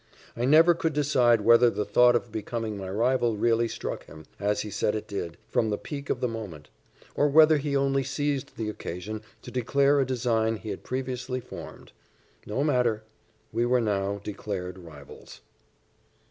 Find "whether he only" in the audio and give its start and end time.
7.27-8.03